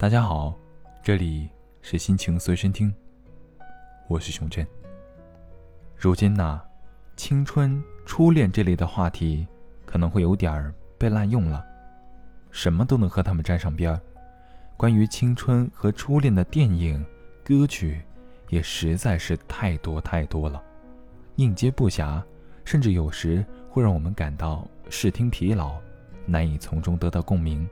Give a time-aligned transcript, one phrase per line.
[0.00, 0.56] 大家好，
[1.02, 1.48] 这里
[1.82, 2.94] 是心情随身听，
[4.06, 4.64] 我是熊真。
[5.96, 6.62] 如今呐，
[7.16, 9.44] 青春、初恋这类的话题
[9.84, 11.66] 可能会有点儿被滥用了，
[12.52, 14.00] 什么都能和他们沾上边儿。
[14.76, 17.04] 关于青春和初恋的电影、
[17.42, 18.00] 歌曲
[18.50, 20.62] 也实在是太多太多了，
[21.34, 22.22] 应接不暇，
[22.64, 25.76] 甚至有时会让我们感到视听疲劳，
[26.24, 27.68] 难以从中得到共鸣。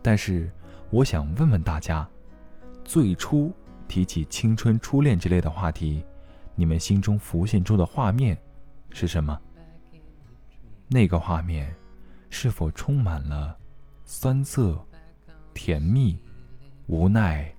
[0.00, 0.50] 但是，
[0.92, 2.06] 我想问问大家，
[2.84, 3.50] 最初
[3.88, 6.04] 提起青春、初恋之类的话题，
[6.54, 8.38] 你们心中浮现出的画面
[8.90, 9.40] 是什么？
[10.88, 11.74] 那个画面
[12.28, 13.56] 是否充满了
[14.04, 14.78] 酸涩、
[15.54, 16.14] 甜蜜、
[16.88, 17.50] 无奈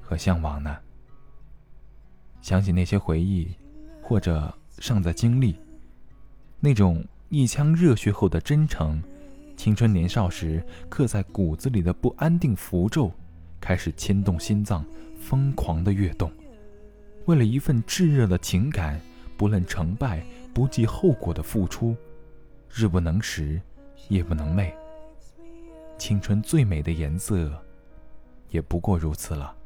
[0.00, 0.76] 和向往呢？
[2.42, 3.56] 想起那些回忆，
[4.02, 5.56] 或者尚在经历
[6.58, 9.00] 那种一腔热血后的真诚。
[9.58, 13.10] 青春年少时刻在骨子里的不安定符咒，
[13.60, 14.84] 开始牵动心脏，
[15.20, 16.30] 疯狂的跃动。
[17.24, 19.00] 为了一份炙热的情感，
[19.36, 21.96] 不论成败，不计后果的付出，
[22.72, 23.60] 日不能食，
[24.10, 24.72] 夜不能寐。
[25.98, 27.50] 青春最美的颜色，
[28.50, 29.56] 也不过如此了。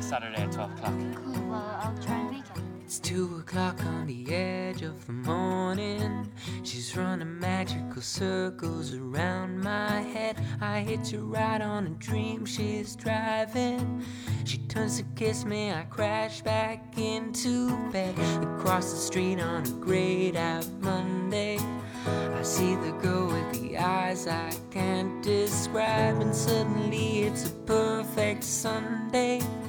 [0.00, 0.94] This Saturday at 12 o'clock.
[1.14, 2.62] Cool, well, I'll try and make it.
[2.84, 6.32] It's two o'clock on the edge of the morning.
[6.64, 10.40] She's running magical circles around my head.
[10.60, 14.02] I hit her right on a dream she's driving.
[14.44, 18.18] She turns to kiss me, I crash back into bed.
[18.42, 21.58] Across the street on a grayed out Monday.
[22.06, 28.42] I see the girl with the eyes I can't describe, and suddenly it's a perfect
[28.42, 29.59] Sunday and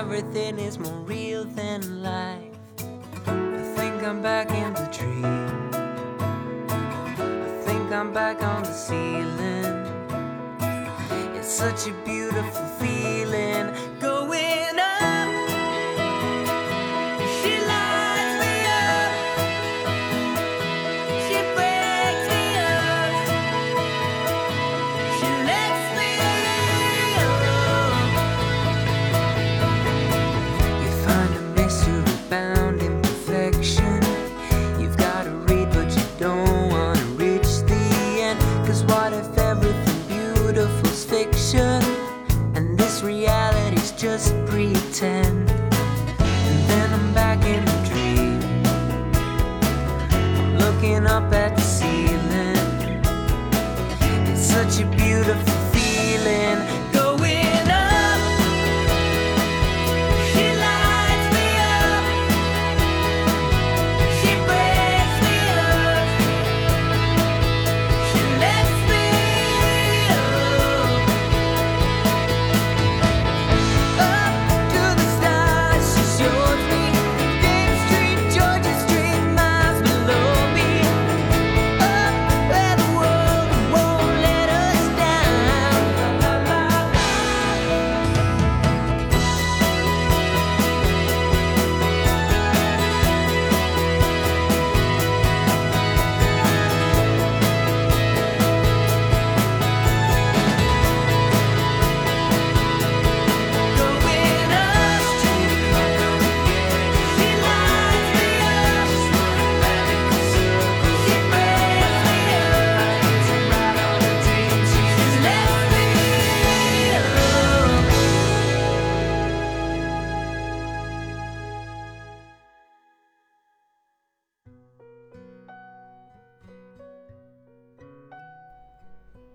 [0.00, 2.56] everything is more real than life.
[3.26, 5.70] I think I'm back in the dream.
[7.44, 9.76] I think I'm back on the ceiling.
[11.36, 12.69] It's such a beautiful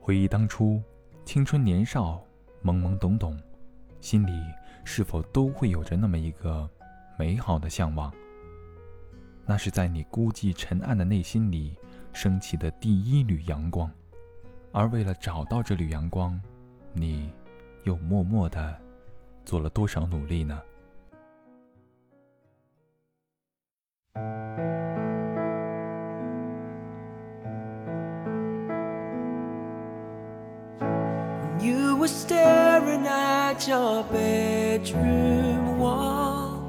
[0.06, 0.80] 回忆当初，
[1.24, 2.24] 青春年少，
[2.63, 3.36] 懵懵懂懂，
[4.02, 4.40] 心里
[4.84, 6.69] 是否都会有着那么一个
[7.18, 8.13] 美好的向往？
[9.48, 11.75] 那是在你孤寂沉暗的内心里
[12.13, 13.92] 升起的第一缕阳光，
[14.72, 16.40] 而为了找到这缕阳光，
[16.94, 17.34] 你
[17.84, 18.80] 又默默的
[19.44, 20.62] 做了多少努力呢
[32.06, 36.62] was staring at your bedroom wall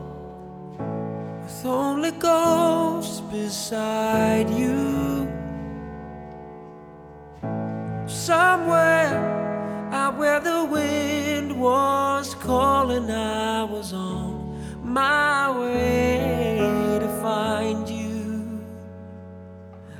[1.42, 5.28] with only ghosts beside you.
[8.06, 9.12] Somewhere
[9.92, 18.64] out where the wind was calling, I was on my way to find you.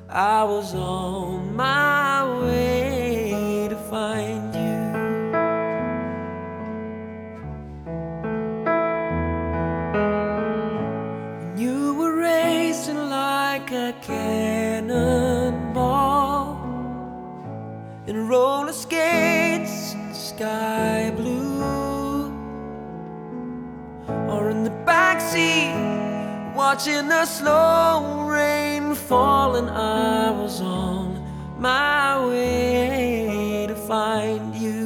[0.08, 4.65] I was on my way to find you.
[26.68, 31.06] Watching the slow rain fall, and I was on
[31.60, 34.84] my way to find you.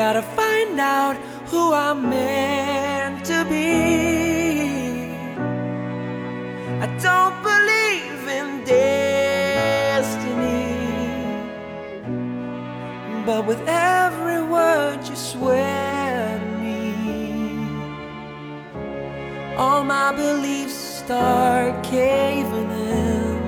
[0.00, 1.16] Gotta find out
[1.50, 3.70] who I'm meant to be.
[6.84, 9.04] I don't believe in destiny,
[13.24, 15.63] but with every word you swear
[19.56, 23.42] all my beliefs start caving in,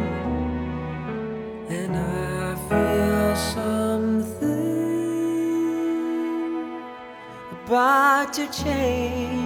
[1.69, 4.47] and I feel something
[7.65, 9.46] about to change.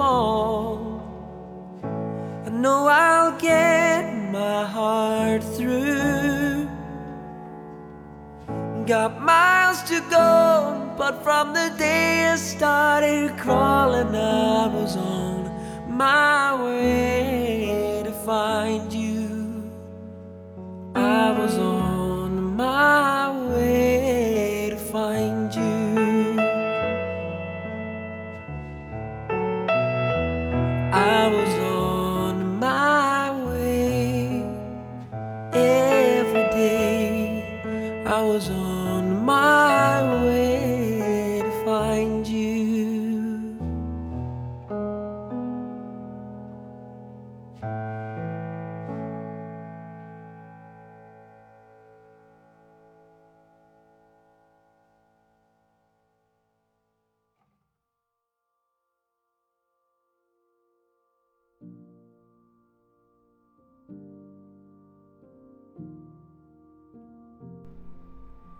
[0.00, 0.78] Fall.
[2.46, 4.00] I know I'll get
[4.32, 6.66] my heart through.
[8.86, 15.40] Got miles to go, but from the day I started crawling, I was on
[16.04, 19.70] my way to find you.
[20.94, 21.79] I was on
[31.10, 31.69] I was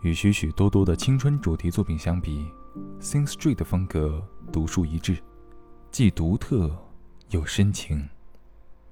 [0.02, 2.46] 与许许多多的青春主题作品相比，
[3.02, 5.18] 《Sing Street》的风格独树一帜，
[5.90, 6.74] 既独特
[7.28, 8.08] 又深情，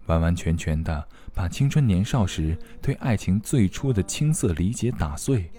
[0.04, 5.50] 完完全全的把青春年少时对爱情最初的青涩理解打碎，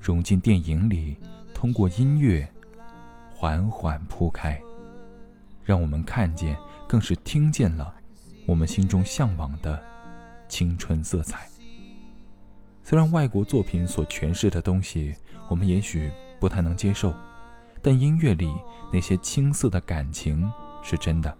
[0.00, 1.16] 融进电影里，
[1.54, 2.52] 通过音乐
[3.32, 4.60] 缓缓铺开，
[5.62, 6.56] 让我们看见，
[6.88, 7.94] 更是听见了
[8.46, 9.80] 我们心中向往的
[10.48, 11.51] 青春色彩。
[12.84, 15.14] 虽然外国作品所诠释的东西，
[15.48, 16.10] 我们也许
[16.40, 17.14] 不太能接受，
[17.80, 18.52] 但音乐里
[18.92, 20.50] 那些青涩的感情
[20.82, 21.36] 是真的。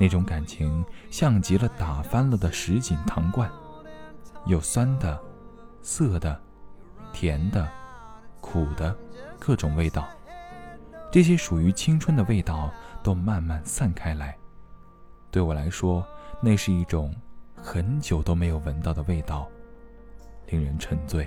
[0.00, 3.50] 那种感情像极了打翻了的什锦糖罐，
[4.46, 5.20] 有酸的、
[5.82, 6.40] 涩的、
[7.12, 7.68] 甜的、
[8.40, 8.96] 苦的，
[9.40, 10.08] 各种味道。
[11.10, 12.70] 这些属于青春的味道
[13.02, 14.36] 都慢慢散开来。
[15.32, 16.06] 对我来说，
[16.40, 17.12] 那是一种
[17.56, 19.48] 很久都没有闻到的味道。
[20.48, 21.26] 令人沉醉。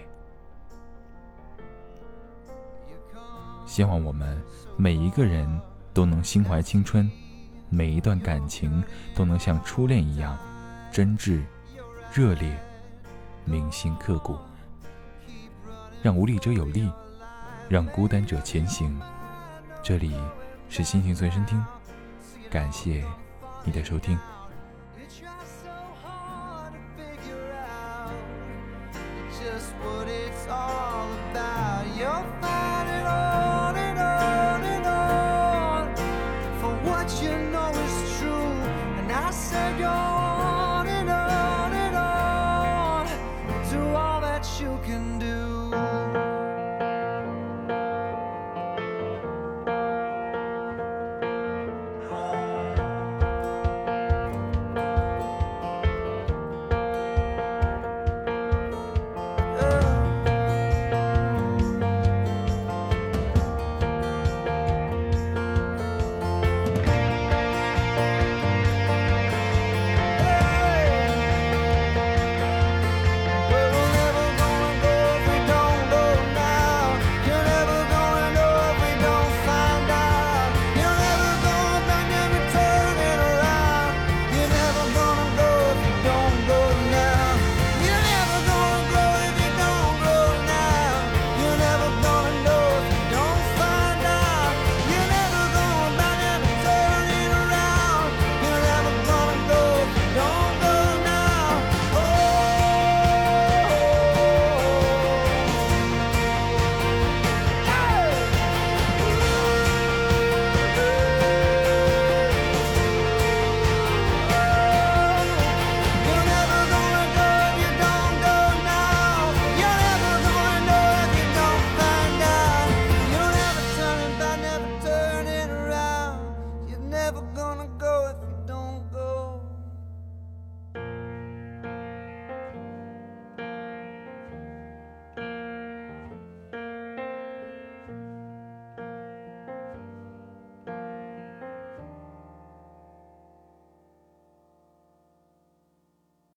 [3.66, 4.42] 希望我们
[4.76, 5.62] 每一个人
[5.94, 7.10] 都能心怀青春，
[7.70, 8.84] 每一段感情
[9.16, 10.38] 都能像初恋一样
[10.92, 11.42] 真挚、
[12.14, 12.58] 热烈、
[13.46, 14.38] 铭心刻骨。
[16.04, 16.92] 让无力者有力，
[17.70, 19.00] 让孤单者前行。
[19.84, 20.20] 这里
[20.68, 21.64] 是心情随身听，
[22.50, 23.06] 感谢
[23.64, 24.18] 你的收听。